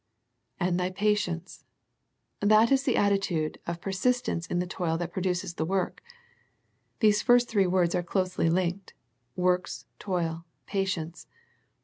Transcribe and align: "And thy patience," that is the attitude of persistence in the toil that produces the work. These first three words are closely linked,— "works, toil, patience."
"And 0.59 0.79
thy 0.79 0.89
patience," 0.89 1.63
that 2.39 2.71
is 2.71 2.81
the 2.85 2.97
attitude 2.97 3.59
of 3.67 3.79
persistence 3.81 4.47
in 4.47 4.57
the 4.57 4.65
toil 4.65 4.97
that 4.97 5.11
produces 5.13 5.53
the 5.53 5.63
work. 5.63 6.01
These 7.01 7.21
first 7.21 7.47
three 7.47 7.67
words 7.67 7.93
are 7.93 8.01
closely 8.01 8.49
linked,— 8.49 8.95
"works, 9.35 9.85
toil, 9.99 10.43
patience." 10.65 11.27